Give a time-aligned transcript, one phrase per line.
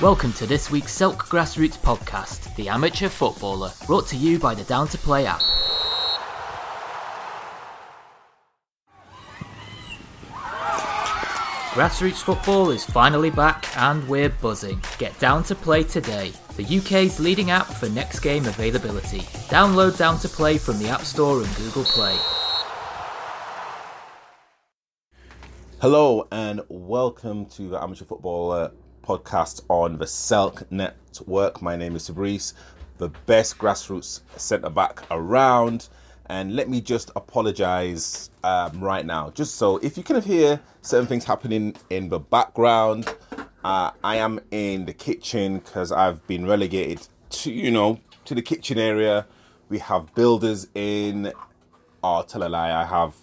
[0.00, 4.64] Welcome to this week's Silk Grassroots podcast, The Amateur Footballer, brought to you by the
[4.64, 5.40] Down to Play app.
[11.74, 14.82] Grassroots football is finally back and we're buzzing.
[14.98, 19.20] Get Down to Play today, the UK's leading app for next game availability.
[19.48, 22.18] Download Down to Play from the App Store and Google Play.
[25.80, 28.72] Hello and welcome to the Amateur Footballer
[29.04, 31.60] podcast on the Selk Network.
[31.60, 32.54] My name is Fabrice,
[32.98, 35.88] the best grassroots centre back around.
[36.26, 40.58] And let me just apologize um, right now, just so if you kind of hear
[40.80, 43.14] certain things happening in the background,
[43.62, 48.42] uh, I am in the kitchen because I've been relegated to, you know, to the
[48.42, 49.26] kitchen area.
[49.68, 51.32] We have builders in.
[52.02, 52.72] Oh, tell a lie.
[52.72, 53.14] I have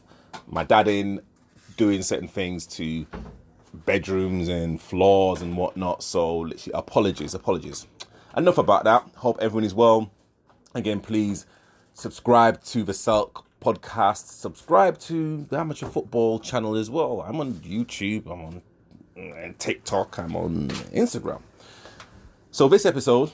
[0.47, 1.21] my dad in
[1.77, 3.05] doing certain things to
[3.85, 6.03] bedrooms and floors and whatnot.
[6.03, 7.87] So, literally, apologies, apologies.
[8.35, 9.05] Enough about that.
[9.17, 10.11] Hope everyone is well.
[10.73, 11.45] Again, please
[11.93, 14.27] subscribe to the Selk podcast.
[14.27, 17.21] Subscribe to the Amateur Football channel as well.
[17.21, 18.25] I'm on YouTube.
[18.25, 18.61] I'm on
[19.17, 20.17] uh, TikTok.
[20.17, 21.41] I'm on Instagram.
[22.51, 23.31] So this episode,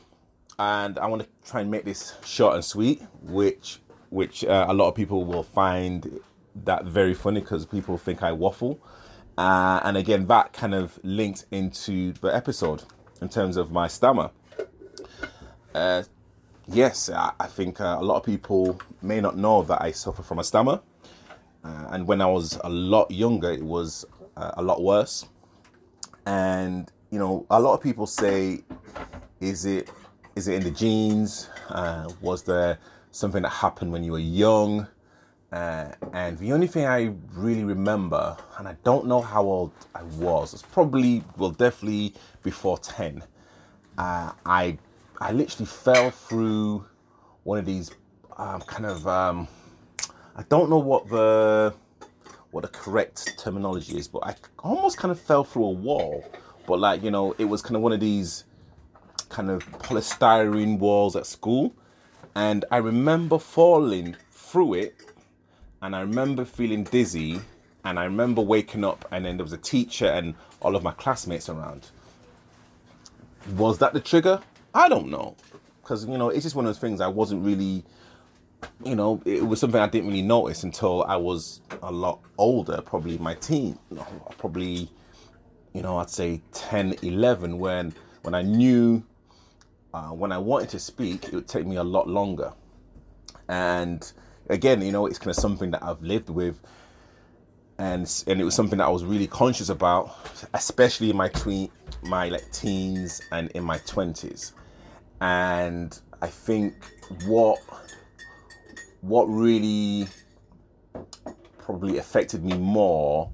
[0.60, 4.74] and I want to try and make this short and sweet, which which uh, a
[4.74, 6.20] lot of people will find
[6.66, 8.80] that very funny because people think I waffle.
[9.38, 12.84] Uh, and again, that kind of linked into the episode
[13.22, 14.32] in terms of my stammer.
[15.76, 16.04] Uh,
[16.68, 20.24] yes, I, I think uh, a lot of people may not know that I suffer
[20.24, 20.82] from a stammer.
[21.64, 25.26] Uh, and when I was a lot younger, it was uh, a lot worse.
[26.26, 28.64] And, you know, a lot of people say,
[29.40, 29.90] is it
[30.36, 31.50] is it in the genes?
[31.70, 32.78] Uh, was there
[33.12, 34.88] something that happened when you were young?
[35.52, 40.04] Uh, and the only thing I really remember, and I don't know how old I
[40.04, 43.24] was, it's probably, well, definitely before 10.
[43.98, 44.78] Uh, I
[45.20, 46.86] I literally fell through
[47.44, 47.90] one of these
[48.38, 49.48] um, kind of um,
[50.36, 51.74] I don't know what the
[52.52, 56.24] what the correct terminology is, but I almost kind of fell through a wall.
[56.68, 58.44] But like you know, it was kind of one of these
[59.30, 61.74] kind of polystyrene walls at school,
[62.36, 64.96] and I remember falling through it,
[65.88, 67.40] and I remember feeling dizzy,
[67.86, 70.92] and I remember waking up, and then there was a teacher and all of my
[70.92, 71.92] classmates around.
[73.56, 74.42] Was that the trigger?
[74.74, 75.38] I don't know,
[75.82, 77.86] because you know it's just one of those things I wasn't really,
[78.84, 82.82] you know, it was something I didn't really notice until I was a lot older,
[82.82, 83.80] probably my teen,
[84.38, 84.92] probably,
[85.72, 89.06] you know, I'd say 10, 11, when when I knew
[89.94, 92.52] uh, when I wanted to speak, it would take me a lot longer,
[93.48, 94.12] and
[94.50, 96.60] again, you know, it's kind of something that I've lived with.
[97.80, 100.16] And, and it was something that I was really conscious about,
[100.56, 101.70] especially in my tween,
[102.04, 104.54] my like teens and in my twenties
[105.22, 106.74] and I think
[107.26, 107.60] what
[109.02, 110.08] what really
[111.58, 113.32] probably affected me more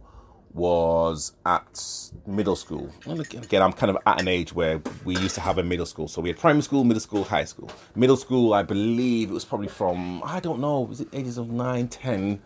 [0.53, 1.83] was at
[2.27, 2.91] middle school.
[3.07, 5.85] And again, I'm kind of at an age where we used to have a middle
[5.85, 6.07] school.
[6.07, 7.71] So we had primary school, middle school, high school.
[7.95, 11.49] Middle school, I believe it was probably from, I don't know, was it ages of
[11.49, 12.41] 9, 10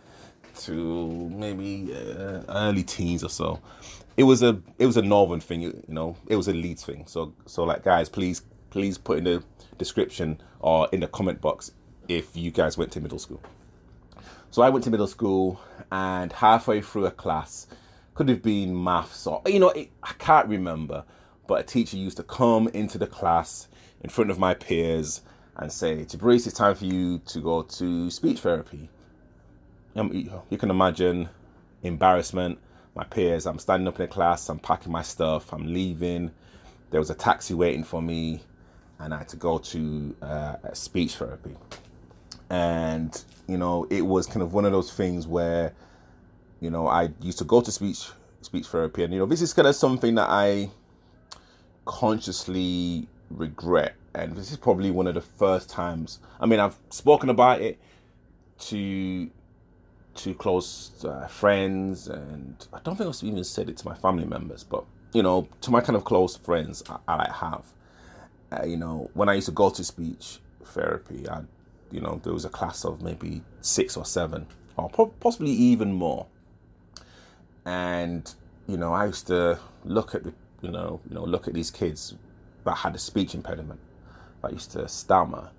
[0.62, 3.60] to maybe uh, early teens or so.
[4.16, 6.18] It was a it was a northern thing, you know.
[6.28, 7.06] It was a Leeds thing.
[7.06, 8.42] So so like guys, please
[8.72, 9.44] please put in the
[9.78, 11.72] description or in the comment box
[12.08, 13.42] if you guys went to middle school.
[14.50, 15.60] So I went to middle school
[15.92, 17.68] and halfway through a class,
[18.18, 21.04] could have been maths or, you know, it, I can't remember,
[21.46, 23.68] but a teacher used to come into the class
[24.02, 25.22] in front of my peers
[25.56, 28.90] and say, Tabrice, it's time for you to go to speech therapy.
[29.94, 31.30] You can imagine
[31.84, 32.58] embarrassment.
[32.96, 36.32] My peers, I'm standing up in the class, I'm packing my stuff, I'm leaving.
[36.90, 38.42] There was a taxi waiting for me
[38.98, 41.56] and I had to go to uh, speech therapy.
[42.50, 45.74] And, you know, it was kind of one of those things where,
[46.60, 48.10] you know, I used to go to speech
[48.42, 50.70] speech therapy and you know, this is kind of something that I
[51.86, 53.96] consciously regret.
[54.14, 56.20] And this is probably one of the first times.
[56.40, 57.80] I mean, I've spoken about it
[58.60, 59.30] to
[60.16, 64.26] to close uh, friends, and I don't think I've even said it to my family
[64.26, 64.84] members, but
[65.14, 67.64] you know, to my kind of close friends, I, I have
[68.52, 71.42] uh, you know, when I used to go to speech therapy, I,
[71.92, 74.90] you know, there was a class of maybe six or seven, or
[75.20, 76.26] possibly even more.
[77.68, 78.34] And
[78.66, 81.70] you know, I used to look at the, you know, you know, look at these
[81.70, 82.16] kids
[82.64, 83.82] that had a speech impediment,
[84.42, 85.52] that used to stammer,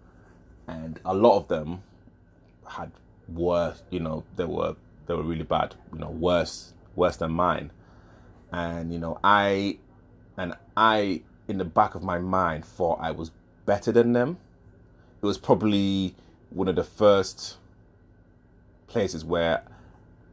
[0.66, 1.82] and a lot of them
[2.66, 2.90] had
[3.28, 4.75] worse, you know, they were
[5.06, 7.70] they were really bad, you know, worse worse than mine.
[8.52, 9.76] And you know, I
[10.38, 13.32] and I in the back of my mind, thought I was
[13.66, 14.38] better than them.
[15.22, 16.14] It was probably
[16.49, 17.58] one of the first
[18.87, 19.62] places where,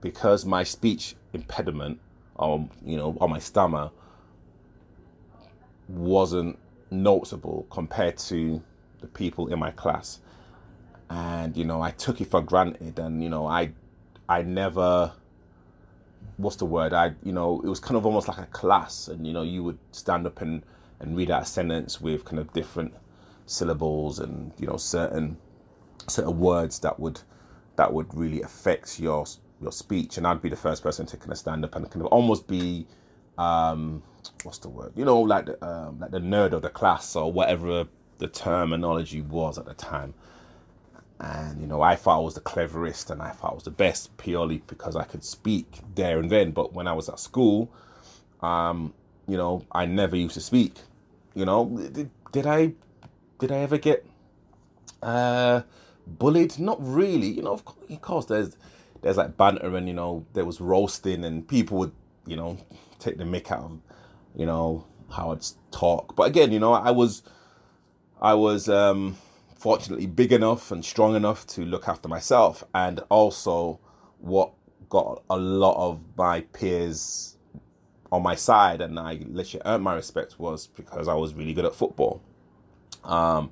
[0.06, 2.00] because my speech impediment,
[2.36, 3.90] or you know, or my stammer,
[5.88, 6.60] wasn't
[6.92, 8.62] noticeable compared to
[9.02, 10.20] the people in my class,
[11.10, 13.72] and you know, I took it for granted, and you know, I,
[14.30, 15.14] I never
[16.38, 16.94] what's the word?
[16.94, 19.64] I you know it was kind of almost like a class, and you know you
[19.64, 20.62] would stand up and
[21.00, 22.94] and read out a sentence with kind of different
[23.48, 25.38] syllables and you know certain
[26.08, 27.22] certain words that would
[27.76, 29.26] that would really affect your
[29.62, 32.06] your speech, and I'd be the first person to kind of stand up and kind
[32.06, 32.88] of almost be
[33.38, 34.04] um,
[34.44, 34.94] what's the word?
[34.96, 37.88] You know, like the um, like the nerd of the class or whatever
[38.18, 40.14] the terminology was at the time
[41.20, 43.72] and you know I thought I was the cleverest and I thought I was the
[43.72, 46.52] best purely because I could speak there and then.
[46.52, 47.72] But when I was at school,
[48.42, 48.94] um,
[49.28, 50.76] you know, I never used to speak.
[51.34, 52.74] You know, did, did I
[53.40, 54.06] did I ever get
[55.02, 55.62] uh,
[56.06, 56.60] bullied?
[56.60, 57.28] Not really.
[57.28, 58.58] You know, of course, of course, there's
[59.06, 61.92] there's like banter and you know there was roasting and people would
[62.26, 62.58] you know
[62.98, 63.80] take the mick out of
[64.36, 66.16] you know how I'd talk.
[66.16, 67.22] But again, you know, I was
[68.20, 69.18] I was um
[69.56, 73.80] fortunately big enough and strong enough to look after myself and also
[74.20, 74.54] what
[74.90, 77.38] got a lot of my peers
[78.12, 81.66] on my side and I literally earned my respect was because I was really good
[81.66, 82.24] at football.
[83.04, 83.52] Um,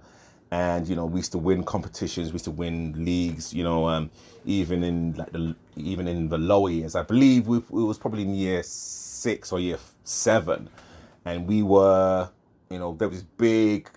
[0.54, 3.56] and you know we used to win competitions, we used to win leagues.
[3.56, 4.12] You know, um,
[4.46, 8.22] even in like the even in the lower years, I believe we, we was probably
[8.22, 10.70] in year six or year seven,
[11.26, 12.30] and we were,
[12.70, 13.90] you know, there was big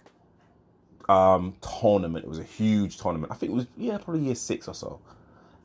[1.10, 2.24] um, tournament.
[2.24, 3.30] It was a huge tournament.
[3.30, 5.00] I think it was yeah, probably year six or so.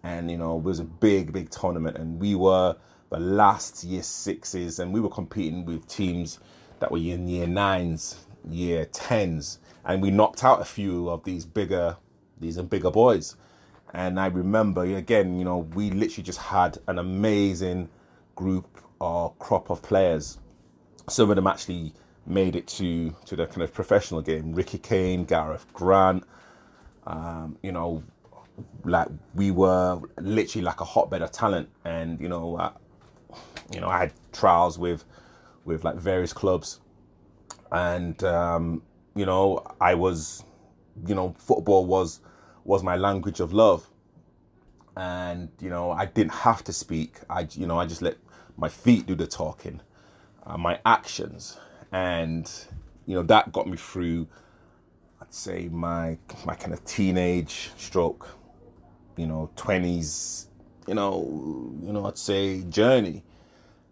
[0.03, 2.75] And you know, it was a big, big tournament, and we were
[3.09, 6.39] the last year sixes, and we were competing with teams
[6.79, 11.45] that were in year nines, year tens, and we knocked out a few of these
[11.45, 11.97] bigger,
[12.39, 13.35] these and bigger boys.
[13.93, 17.89] And I remember again, you know, we literally just had an amazing
[18.35, 20.39] group or crop of players.
[21.09, 21.93] Some of them actually
[22.25, 24.53] made it to to the kind of professional game.
[24.53, 26.23] Ricky Kane, Gareth Grant,
[27.05, 28.03] um, you know,
[28.85, 32.71] like we were literally like a hotbed of talent, and you know, uh,
[33.73, 35.03] you know, I had trials with
[35.65, 36.79] with like various clubs,
[37.71, 38.83] and um,
[39.15, 40.43] you know, I was,
[41.05, 42.19] you know, football was
[42.63, 43.89] was my language of love,
[44.95, 47.19] and you know, I didn't have to speak.
[47.29, 48.17] I, you know, I just let
[48.57, 49.81] my feet do the talking,
[50.45, 51.57] uh, my actions.
[51.91, 52.49] And
[53.05, 54.27] you know that got me through
[55.21, 58.37] i'd say my my kind of teenage stroke
[59.17, 60.45] you know 20s
[60.87, 63.23] you know you know i'd say journey.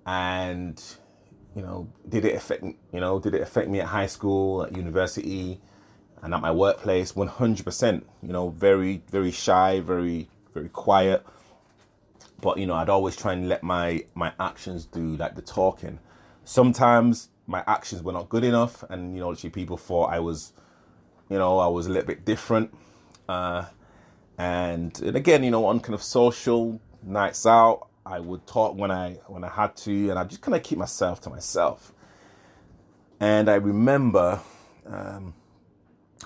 [0.05, 0.81] And
[1.56, 4.75] you know did it affect you know did it affect me at high school at
[4.75, 5.60] university
[6.22, 7.13] and at my workplace?
[7.13, 11.25] 100% you know very very shy very very quiet.
[12.42, 16.00] But you know i'd always try and let my my actions do like the talking.
[16.46, 20.54] Sometimes my actions were not good enough, and you know, actually, people thought I was,
[21.30, 22.72] you know, I was a little bit different.
[23.28, 23.66] Uh,
[24.38, 28.91] and, and again, you know, on kind of social nights out, I would talk when
[28.91, 31.94] I when I had to, and I just kind of keep myself to myself.
[33.19, 34.39] And I remember
[34.88, 35.33] um,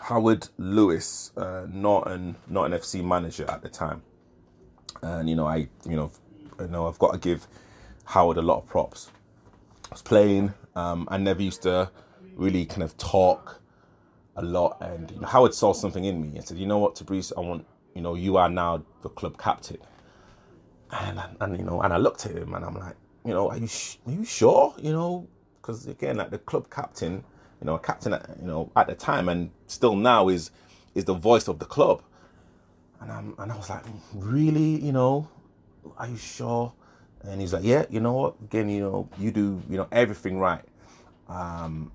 [0.01, 4.01] Howard Lewis, uh, Norton Norton FC manager at the time,
[5.01, 6.11] and you know, I you know,
[6.59, 7.47] you know, I've got to give
[8.05, 9.11] Howard a lot of props.
[9.85, 11.91] I was playing um, I never used to
[12.35, 13.61] really kind of talk
[14.35, 16.95] a lot, and you know, Howard saw something in me and said, "You know what,
[16.95, 19.77] Tabriz, I want you know you are now the club captain."
[21.01, 22.95] And and you know, and I looked at him and I'm like,
[23.25, 24.73] you know, are you sh- are you sure?
[24.81, 25.27] You know,
[25.61, 27.23] because again, like the club captain,
[27.61, 30.51] you know, a captain, at, you know, at the time and still now is
[30.93, 32.03] is the voice of the club.
[33.01, 33.83] And I'm and I was like,
[34.13, 35.27] really, you know,
[35.97, 36.73] are you sure?
[37.23, 38.35] And he's like, yeah, you know what?
[38.43, 40.63] Again, you know, you do, you know, everything right.
[41.29, 41.91] Um,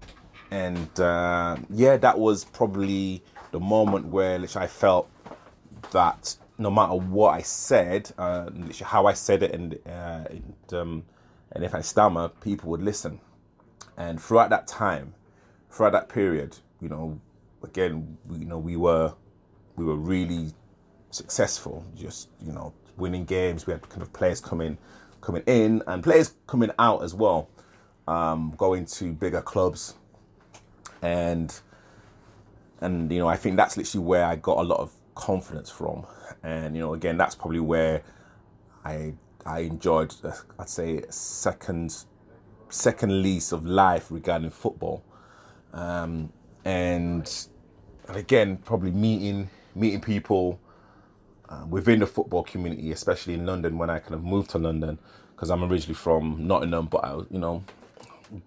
[0.51, 5.09] and uh, yeah, that was probably the moment where which I felt
[5.93, 8.51] that no matter what I said, uh,
[8.83, 11.05] how I said it, and uh, and, um,
[11.53, 13.21] and if I stammer, people would listen.
[13.97, 15.15] And throughout that time,
[15.71, 17.21] throughout that period, you know,
[17.63, 19.15] again, you know, we were
[19.77, 20.53] we were really
[21.11, 21.85] successful.
[21.97, 23.67] Just you know, winning games.
[23.67, 24.79] We had kind of players coming
[25.21, 27.49] coming in and players coming out as well,
[28.09, 29.95] um, going to bigger clubs,
[31.03, 31.55] and
[32.81, 36.07] and you know I think that's literally where I got a lot of confidence from,
[36.45, 38.03] and you know again that's probably where
[38.85, 40.15] I I enjoyed
[40.59, 42.05] I'd say second
[42.71, 45.03] second lease of life regarding football,
[45.73, 46.33] um,
[46.65, 47.29] and
[48.07, 50.61] and again probably meeting meeting people
[51.49, 54.99] uh, within the football community, especially in London when I kind of moved to London
[55.35, 57.65] because I'm originally from Nottingham, but I was you know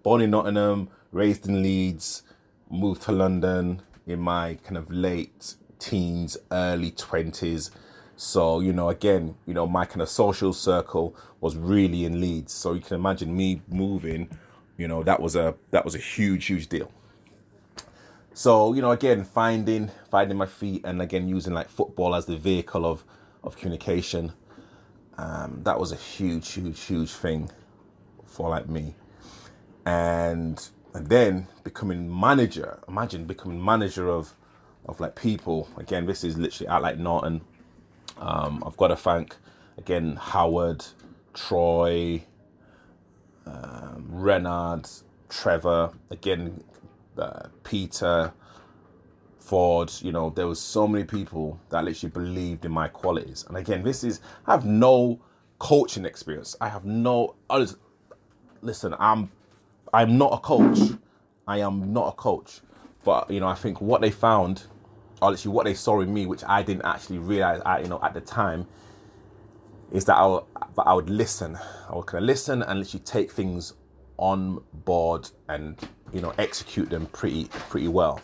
[0.02, 2.22] born in Nottingham, raised in Leeds,
[2.70, 7.70] moved to London in my kind of late teens, early twenties.
[8.16, 12.52] So, you know, again, you know, my kind of social circle was really in Leeds.
[12.52, 14.28] So you can imagine me moving,
[14.76, 16.90] you know, that was a that was a huge, huge deal.
[18.34, 22.36] So, you know, again, finding finding my feet and again using like football as the
[22.36, 23.04] vehicle of
[23.42, 24.32] of communication.
[25.18, 27.50] Um, that was a huge, huge, huge thing
[28.24, 28.94] for like me.
[29.84, 30.56] And
[30.94, 32.78] and then becoming manager.
[32.88, 34.34] Imagine becoming manager of
[34.86, 35.68] of like people.
[35.78, 37.42] Again, this is literally at like Norton.
[38.18, 39.36] Um, I've got to thank
[39.78, 40.84] again Howard,
[41.34, 42.22] Troy,
[43.46, 44.88] um, Renard,
[45.28, 46.62] Trevor, again
[47.18, 48.32] uh, Peter,
[49.40, 49.92] Ford.
[50.02, 53.44] You know, there was so many people that literally believed in my qualities.
[53.48, 55.20] And again, this is I have no
[55.58, 56.56] coaching experience.
[56.60, 57.36] I have no.
[58.62, 59.30] Listen, I'm
[59.94, 60.78] I'm not a coach.
[61.48, 62.60] I am not a coach.
[63.04, 64.64] But you know, I think what they found,
[65.22, 68.00] or actually what they saw in me, which I didn't actually realize, at, you know,
[68.02, 68.66] at the time,
[69.92, 70.42] is that I would,
[70.78, 71.58] I would listen.
[71.88, 73.74] I would kind of listen and literally take things
[74.18, 75.76] on board and
[76.12, 78.20] you know execute them pretty pretty well.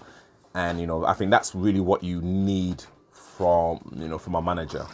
[0.55, 4.43] And you know, I think that's really what you need from you know from a
[4.43, 4.87] manager.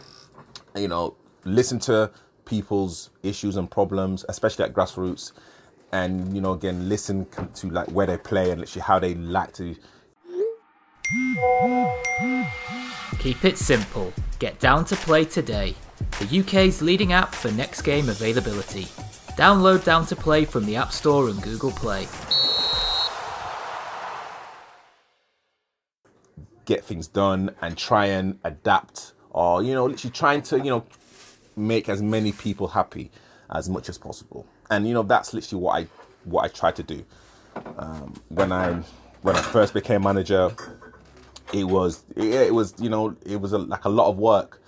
[0.76, 2.10] You know, listen to
[2.44, 5.32] people's issues and problems, especially at grassroots
[5.92, 9.52] and you know again listen to like where they play and literally how they like
[9.52, 9.76] to
[13.18, 14.12] keep it simple.
[14.38, 15.74] Get down to play today.
[16.20, 18.84] The uk's leading app for next game availability.
[19.36, 22.06] Download down to play from the app store and google play.
[26.66, 29.12] Get things done and try and adapt.
[29.30, 30.84] Or you know literally trying to you know
[31.56, 33.10] make as many people happy
[33.50, 34.46] as much as possible.
[34.70, 35.86] And you know that's literally what I
[36.24, 37.04] what I tried to do.
[37.78, 38.82] Um, when I
[39.22, 40.50] when I first became manager,
[41.54, 44.60] it was it, it was you know it was a, like a lot of work.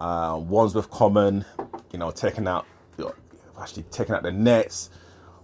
[0.00, 1.44] Uh, Wandsworth Common,
[1.92, 2.66] you know, taking out
[3.60, 4.90] actually taking out the nets,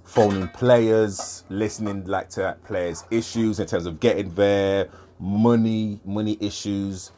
[0.05, 4.89] phoning players, listening like to players' issues in terms of getting there,
[5.19, 7.13] money money issues.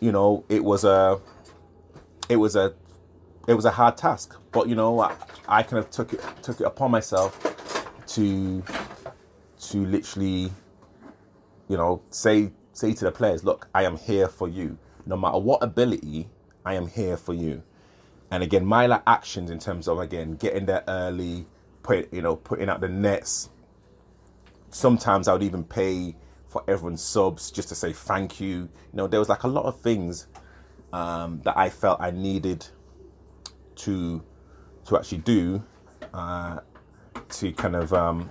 [0.00, 1.20] You know, it was a
[2.28, 2.74] it was a
[3.48, 5.14] it was a hard task, but you know, I,
[5.48, 7.38] I kind of took it took it upon myself
[8.08, 8.62] to
[9.68, 10.50] to literally,
[11.68, 14.78] you know, say say to the players, look, I am here for you.
[15.06, 16.28] No matter what ability,
[16.64, 17.62] I am here for you.
[18.30, 21.46] And again, my like actions in terms of again getting there early,
[21.82, 23.50] put you know, putting out the nets.
[24.70, 28.48] Sometimes I would even pay for everyone's subs just to say thank you.
[28.48, 30.28] You know, there was like a lot of things
[30.92, 32.66] um, that I felt I needed
[33.76, 34.22] to
[34.86, 35.62] to actually do
[36.14, 36.60] uh,
[37.28, 38.30] to kind of um,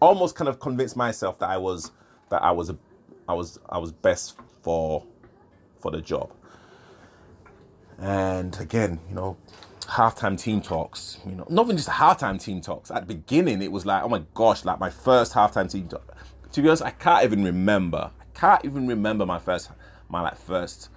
[0.00, 1.92] almost kind of convince myself that I was
[2.30, 2.78] that I was a,
[3.32, 5.04] I was I was best for
[5.80, 6.30] for the job.
[7.98, 9.38] And again, you know,
[9.82, 11.18] halftime team talks.
[11.24, 12.90] You know, not even just halftime team talks.
[12.90, 16.14] At the beginning, it was like, oh my gosh, like my first halftime team talk.
[16.52, 18.10] To be honest, I can't even remember.
[18.20, 19.70] I can't even remember my first
[20.10, 20.90] my like first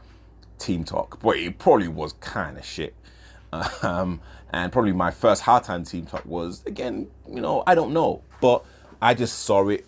[0.59, 2.93] team talk, but it probably was kind of shit.
[3.83, 8.23] Um, and probably my first halftime team talk was again, you know, I don't know,
[8.41, 8.65] but
[9.01, 9.85] I just saw it.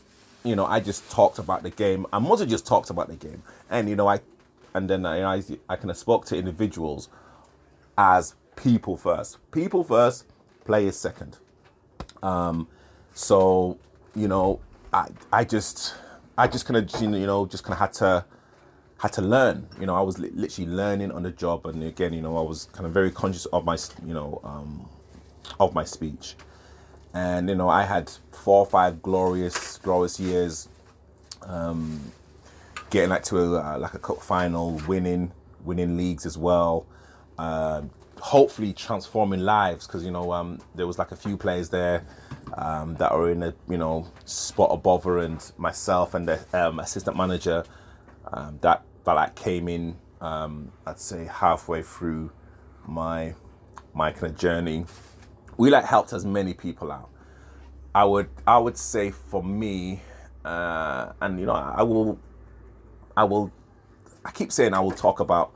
[0.47, 2.05] You know, I just talked about the game.
[2.13, 4.21] I have just talked about the game, and you know, I
[4.73, 7.09] and then I I, I kind of spoke to individuals
[7.97, 9.37] as people first.
[9.51, 10.25] People first,
[10.65, 11.37] players second.
[12.23, 12.67] Um,
[13.13, 13.77] so
[14.15, 14.59] you know,
[14.93, 15.95] I I just
[16.37, 18.25] I just kind of you know just kind of had to
[18.99, 19.67] had to learn.
[19.79, 22.41] You know, I was li- literally learning on the job, and again, you know, I
[22.41, 24.87] was kind of very conscious of my, you know, um,
[25.59, 26.35] of my speech.
[27.13, 30.69] And you know, I had four or five glorious, glorious years,
[31.43, 32.11] um,
[32.89, 35.31] getting like to a, uh, like a cup final, winning,
[35.63, 36.85] winning leagues as well.
[37.37, 37.83] Uh,
[38.19, 42.03] hopefully transforming lives because you know um, there was like a few players there
[42.55, 46.79] um, that are in a you know spot above her and myself and the um,
[46.79, 47.63] assistant manager
[48.33, 52.31] um, that that like came in um, I'd say halfway through
[52.87, 53.35] my
[53.93, 54.85] my kind of journey.
[55.57, 57.09] We like helped as many people out.
[57.95, 60.01] I would I would say for me,
[60.45, 62.19] uh, and you know I will
[63.15, 63.51] I will
[64.25, 65.53] I keep saying I will talk about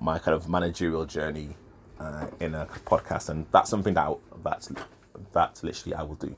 [0.00, 1.56] my kind of managerial journey
[1.98, 4.12] uh, in a podcast, and that's something that
[4.44, 4.70] that's
[5.32, 6.36] that's literally I will do.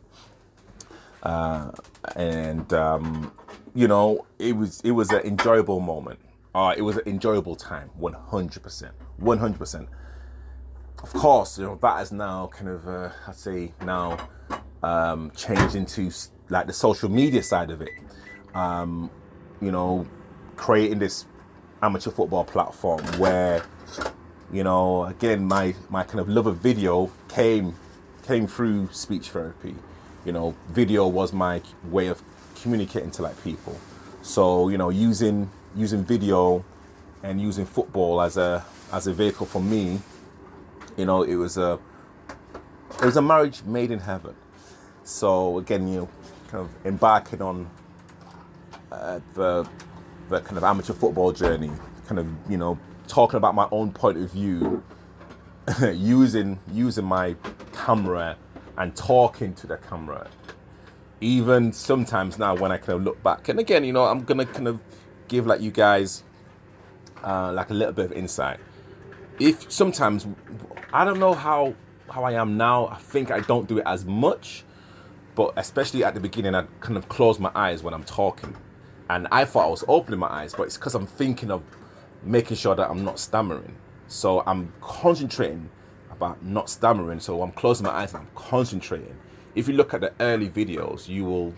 [1.23, 1.71] uh,
[2.16, 3.32] and um,
[3.75, 6.21] you know, it was it was an enjoyable moment.
[6.54, 9.88] Uh, it was an enjoyable time, one hundred percent, one hundred percent.
[11.02, 14.16] Of course, you know that has now kind of uh, I'd say now
[14.82, 16.11] um, changed into
[16.49, 17.90] like the social media side of it.
[18.54, 19.11] Um,
[19.61, 20.06] you know,
[20.56, 21.26] creating this
[21.82, 23.64] amateur football platform where
[24.52, 27.75] you know again my my kind of love of video came
[28.23, 29.75] came through speech therapy
[30.25, 32.23] you know video was my way of
[32.54, 33.76] communicating to like people
[34.23, 36.64] so you know using using video
[37.25, 40.00] and using football as a as a vehicle for me
[40.97, 41.79] you know it was a
[42.99, 44.35] it was a marriage made in heaven
[45.05, 46.09] so again you
[46.49, 47.69] kind of embarking on
[48.93, 49.67] uh, the
[50.29, 51.71] the kind of amateur football journey,
[52.07, 54.83] kind of you know talking about my own point of view,
[55.95, 57.35] using using my
[57.73, 58.37] camera
[58.77, 60.29] and talking to the camera.
[61.21, 64.47] Even sometimes now when I kind of look back, and again, you know, I'm gonna
[64.47, 64.81] kind of
[65.29, 66.25] give like you guys
[67.23, 68.59] uh, like a little bit of insight.
[69.43, 70.25] If sometimes
[70.93, 71.75] I don't know how
[72.09, 74.63] how I am now, I think I don't do it as much,
[75.35, 78.55] but especially at the beginning, I kind of close my eyes when I'm talking
[79.11, 81.63] and I thought I was opening my eyes, but it's because I'm thinking of
[82.23, 83.75] making sure that I'm not stammering.
[84.07, 85.71] So I'm concentrating
[86.13, 87.19] about not stammering.
[87.19, 89.17] So I'm closing my eyes and I'm concentrating.
[89.57, 91.55] If you look at the early videos, you will,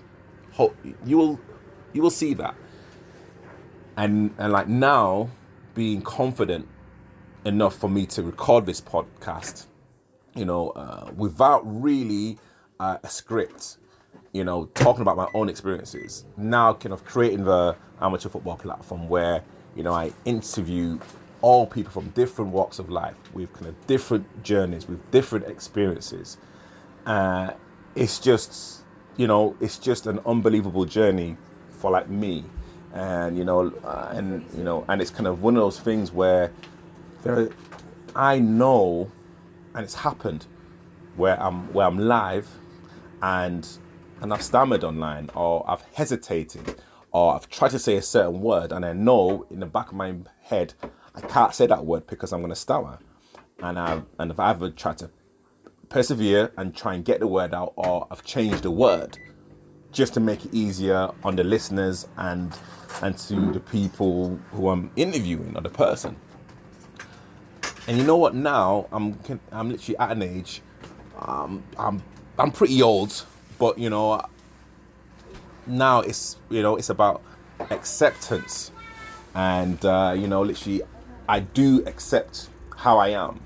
[1.05, 1.41] you will,
[1.93, 2.55] you will see that.
[3.97, 5.29] And and like now,
[5.75, 6.67] being confident
[7.45, 9.67] enough for me to record this podcast,
[10.35, 12.39] you know, uh, without really
[12.81, 13.79] uh, a script
[14.35, 16.25] you know, talking about my own experiences.
[16.37, 19.43] Now, kind of creating the amateur football platform where,
[19.77, 20.99] you know, I interview
[21.41, 26.37] all people from different walks of life with kind of different journeys, with different experiences.
[27.07, 27.53] Uh,
[27.95, 28.83] it's just,
[29.17, 31.37] you know, it's just an unbelievable journey
[31.71, 32.45] for like me,
[32.93, 36.11] and you know, uh, and you know, and it's kind of one of those things
[36.11, 36.51] where
[37.25, 37.49] there,
[38.15, 39.11] I know,
[39.75, 40.47] and it's happened,
[41.17, 42.49] where I'm where I'm live,
[43.23, 43.67] and
[44.21, 46.77] and I've stammered online or I've hesitated
[47.13, 49.95] or I've tried to say a certain word and I know in the back of
[49.95, 50.75] my head
[51.15, 52.99] I can't say that word because I'm going to stammer.
[53.61, 55.11] And I've, and if I've ever tried to
[55.89, 59.19] persevere and try and get the word out or I've changed the word
[59.93, 62.57] just to make it easier on the listeners and
[63.03, 66.17] and to the people who I'm interviewing or the person.
[67.87, 68.35] And you know what?
[68.35, 69.19] Now I'm
[69.53, 70.63] I'm literally at an age.
[71.19, 72.03] Um, I'm
[72.39, 73.25] I'm pretty old,
[73.59, 74.23] but you know,
[75.67, 77.23] now it's you know it's about
[77.71, 78.73] acceptance,
[79.35, 80.83] and uh, you know, literally,
[81.29, 83.41] I do accept how I am.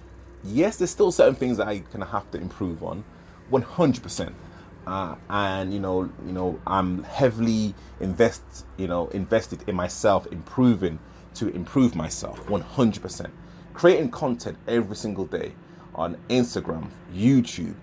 [0.44, 3.04] Yes, there's still certain things that I kind of have to improve on,
[3.50, 4.34] 100 percent.
[4.86, 11.00] Uh, and you know, you know, I'm heavily invest, you know, invested in myself, improving
[11.34, 13.32] to improve myself, 100 percent.
[13.78, 15.52] Creating content every single day
[15.94, 17.76] on Instagram, YouTube,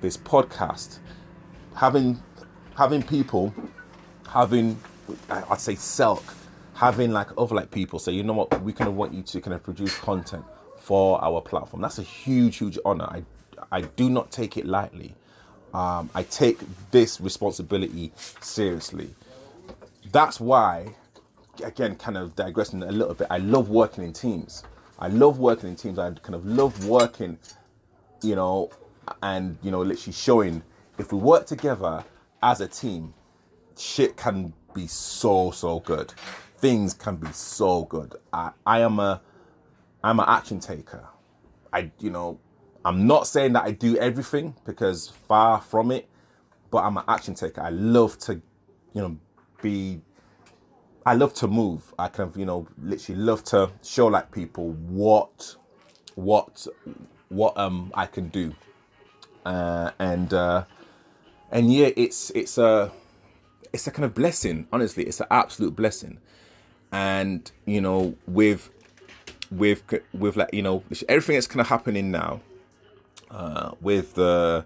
[0.00, 1.00] this podcast,
[1.74, 2.18] having
[2.74, 3.54] having people
[4.26, 4.80] having
[5.28, 6.22] I'd say Selk
[6.72, 8.58] having like other like people say you know what?
[8.62, 10.46] We kind of want you to kind of produce content
[10.78, 11.82] for our platform.
[11.82, 13.04] That's a huge huge honor.
[13.04, 13.24] I
[13.70, 15.14] I do not take it lightly.
[15.74, 16.58] Um, I take
[16.90, 19.14] this responsibility seriously.
[20.10, 20.94] That's why
[21.62, 24.64] again kind of digressing a little bit I love working in teams
[25.04, 27.38] I love working in teams I kind of love working
[28.22, 28.70] you know
[29.22, 30.62] and you know literally showing
[30.98, 32.04] if we work together
[32.42, 33.14] as a team,
[33.76, 36.12] shit can be so so good.
[36.58, 38.14] Things can be so good.
[38.32, 39.20] I, I am a
[40.02, 41.04] I'm an action taker.
[41.72, 42.38] I you know
[42.84, 46.08] I'm not saying that I do everything because far from it,
[46.70, 47.60] but I'm an action taker.
[47.60, 48.34] I love to
[48.92, 49.16] you know
[49.62, 50.00] be
[51.06, 51.92] I love to move.
[51.98, 55.56] I kind of you know literally love to show like people what
[56.14, 56.66] what
[57.28, 58.54] what um I can do.
[59.44, 60.64] Uh, and uh,
[61.50, 62.90] and yeah, it's it's a
[63.72, 64.66] it's a kind of blessing.
[64.72, 66.18] Honestly, it's an absolute blessing.
[66.90, 68.70] And you know, with
[69.50, 69.82] with
[70.14, 72.40] with like you know everything that's kind of happening now,
[73.30, 74.64] uh, with the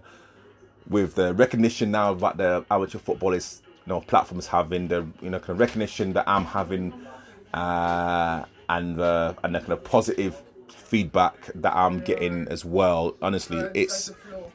[0.87, 5.39] with the recognition now that the amateur football is know platforms having the you know
[5.39, 6.93] kind of recognition that I'm having,
[7.53, 13.15] uh, and the and the kind of positive feedback that I'm getting as well.
[13.21, 14.11] Honestly, it's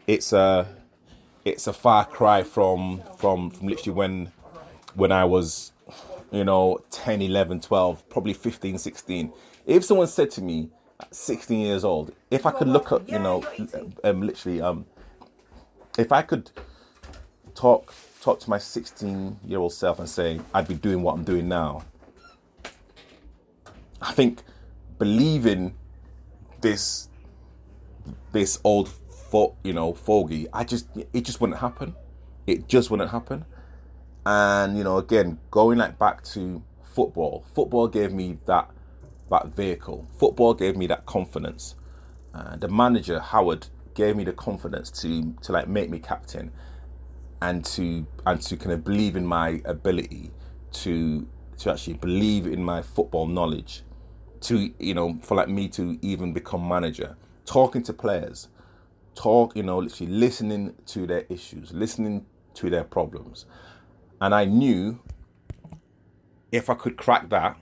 [0.07, 0.66] it's a
[1.44, 4.33] it's a far cry from from from literally when
[4.94, 5.73] when I was
[6.31, 9.33] you know 10 11 12 probably 15 16
[9.66, 10.70] if someone said to me
[11.01, 13.44] at 16 years old if I could look at you know
[14.03, 14.87] um, literally um
[15.99, 16.51] if I could
[17.55, 17.92] talk
[18.24, 21.46] talk to my 16 year old self and say I'd be doing what I'm doing
[21.46, 21.84] now.
[24.00, 24.42] I think
[24.98, 25.74] believing
[26.62, 27.08] this
[28.32, 28.88] this old
[29.30, 31.94] fo- you know fogey, I just it just wouldn't happen.
[32.46, 33.44] It just wouldn't happen.
[34.24, 37.44] And you know, again, going like back to football.
[37.54, 38.70] Football gave me that
[39.30, 40.08] that vehicle.
[40.18, 41.74] Football gave me that confidence.
[42.32, 46.52] Uh, the manager Howard gave me the confidence to to like make me captain
[47.44, 50.30] and to and to kind of believe in my ability
[50.72, 51.28] to
[51.59, 53.83] to actually believe in my football knowledge
[54.40, 57.16] to you know for like me to even become manager.
[57.44, 58.48] Talking to players
[59.14, 63.44] talk you know literally listening to their issues listening to their problems.
[64.20, 65.00] And i knew
[66.50, 67.59] if i could crack that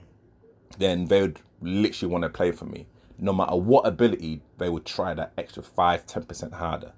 [0.77, 2.87] then they would literally want to play for me.
[3.19, 6.93] No matter what ability they would try that extra 5 10% harder.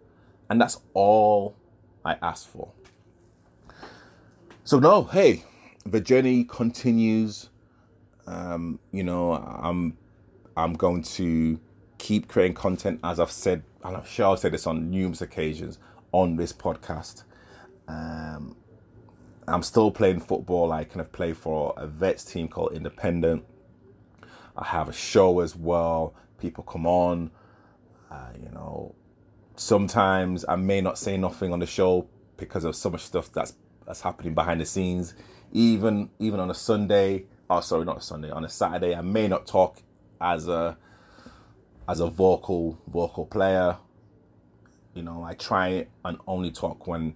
[0.50, 1.56] And that's all
[2.06, 2.72] i asked for
[4.64, 5.44] so no hey
[5.86, 7.50] the journey continues
[8.28, 9.98] um, you know i'm
[10.58, 11.60] i'm going to
[11.98, 15.78] keep creating content as i've said and i'm sure i've said this on numerous occasions
[16.12, 17.24] on this podcast
[17.88, 18.56] um,
[19.48, 23.46] i'm still playing football i kind of play for a vets team called independent
[24.58, 26.14] I have a show as well.
[26.40, 27.32] People come on.
[28.10, 28.96] Uh, you know,
[29.56, 33.54] sometimes I may not say nothing on the show because of so much stuff that's
[33.86, 35.14] that's happening behind the scenes.
[35.52, 39.28] Even even on a Sunday, oh sorry, not a Sunday, on a Saturday, I may
[39.28, 39.82] not talk
[40.20, 40.78] as a
[41.88, 43.78] as a vocal vocal player.
[44.94, 47.16] You know, I try and only talk when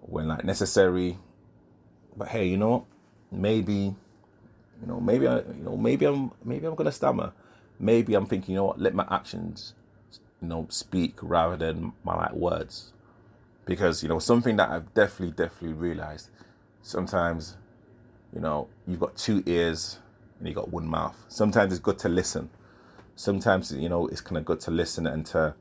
[0.00, 1.18] when like necessary.
[2.16, 2.86] But hey, you know,
[3.30, 3.94] maybe
[4.80, 7.32] you know, maybe I, you know, maybe I'm, maybe I'm gonna stammer.
[7.78, 8.80] Maybe I'm thinking, you know what?
[8.80, 9.74] Let my actions,
[10.42, 12.92] you know, speak rather than my like words,
[13.64, 16.30] because you know something that I've definitely, definitely realized.
[16.82, 17.56] Sometimes,
[18.34, 19.98] you know, you've got two ears
[20.38, 21.24] and you got one mouth.
[21.28, 22.50] Sometimes it's good to listen.
[23.16, 25.54] Sometimes you know it's kind of good to listen and to,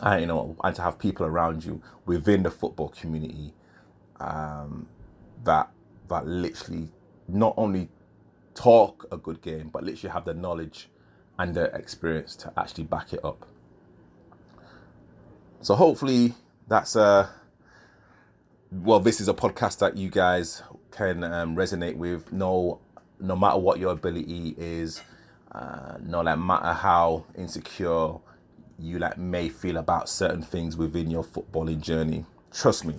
[0.00, 3.52] uh, you know, and to have people around you within the football community,
[4.20, 4.86] um,
[5.44, 5.70] that
[6.08, 6.88] that literally
[7.26, 7.88] not only
[8.54, 10.88] talk a good game, but literally have the knowledge
[11.38, 13.46] and the experience to actually back it up.
[15.60, 16.34] So hopefully
[16.68, 17.30] that's a
[18.70, 19.00] well.
[19.00, 22.32] This is a podcast that you guys can um, resonate with.
[22.32, 22.80] No,
[23.18, 25.02] no matter what your ability is,
[25.50, 28.14] uh, no like matter how insecure
[28.78, 32.24] you like may feel about certain things within your footballing journey.
[32.52, 32.94] Trust me,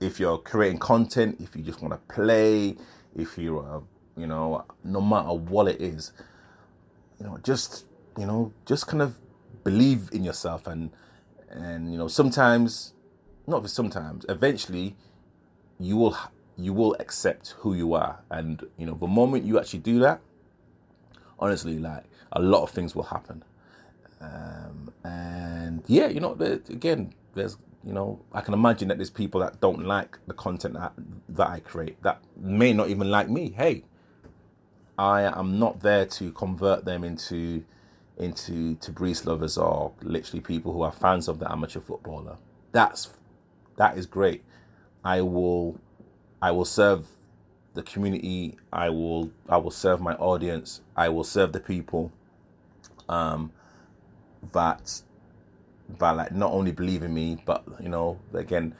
[0.00, 2.76] if you're creating content, if you just want to play,
[3.14, 6.12] if you're a you know, no matter what it is,
[7.20, 7.84] you know, just
[8.18, 9.18] you know, just kind of
[9.62, 10.90] believe in yourself and
[11.52, 12.94] and you know, sometimes,
[13.46, 14.96] not sometimes, eventually,
[15.78, 16.16] you will
[16.56, 20.20] you will accept who you are, and you know, the moment you actually do that,
[21.38, 23.44] honestly, like a lot of things will happen.
[24.20, 29.40] Um, and yeah, you know, again, there's you know, I can imagine that there's people
[29.40, 30.92] that don't like the content that
[31.28, 33.50] that I create that may not even like me.
[33.50, 33.84] Hey,
[34.98, 37.64] I am not there to convert them into
[38.22, 42.36] into to Breeze lovers are literally people who are fans of the amateur footballer.
[42.72, 43.10] That's
[43.76, 44.44] that is great.
[45.04, 45.78] I will
[46.40, 47.08] I will serve
[47.74, 48.56] the community.
[48.72, 50.80] I will I will serve my audience.
[50.96, 52.12] I will serve the people
[53.08, 53.52] um
[54.52, 55.02] that
[55.98, 58.74] that like not only believe in me, but you know, again,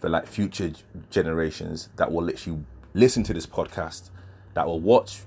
[0.00, 0.72] for like future
[1.10, 4.10] generations that will literally listen to this podcast,
[4.54, 5.22] that will watch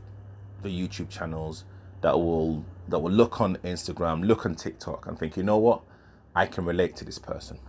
[0.61, 1.65] the YouTube channels
[2.01, 5.81] that will that will look on Instagram, look on TikTok, and think, you know what,
[6.35, 7.59] I can relate to this person,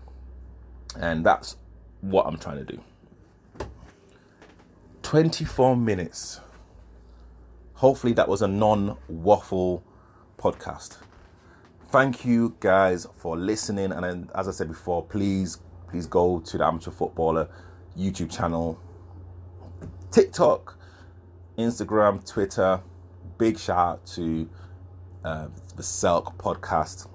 [0.96, 1.56] and that's
[2.00, 2.80] what I'm trying to do.
[5.02, 6.40] 24 minutes.
[7.74, 9.82] Hopefully, that was a non waffle
[10.38, 10.98] podcast.
[11.90, 13.92] Thank you guys for listening.
[13.92, 15.58] And as I said before, please,
[15.88, 17.48] please go to the Amateur Footballer
[17.98, 18.80] YouTube channel,
[20.10, 20.78] TikTok,
[21.58, 22.80] Instagram, Twitter.
[23.36, 24.48] Big shout out to
[25.24, 27.08] uh, the Selk podcast,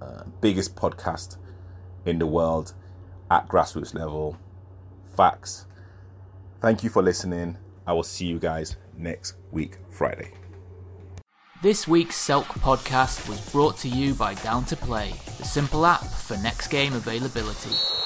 [0.00, 1.36] uh, biggest podcast
[2.04, 2.74] in the world
[3.30, 4.38] at grassroots level.
[5.16, 5.66] Facts.
[6.60, 7.58] Thank you for listening.
[7.86, 10.32] I will see you guys next week, Friday.
[11.60, 16.04] This week's Selk podcast was brought to you by Down to Play, the simple app
[16.04, 17.97] for next game availability.